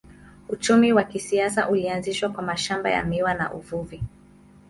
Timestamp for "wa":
0.93-1.03